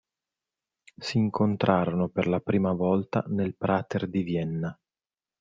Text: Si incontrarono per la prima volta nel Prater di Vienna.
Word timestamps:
Si 0.99 1.19
incontrarono 1.19 2.09
per 2.09 2.25
la 2.25 2.39
prima 2.39 2.73
volta 2.73 3.23
nel 3.27 3.55
Prater 3.55 4.07
di 4.07 4.23
Vienna. 4.23 4.75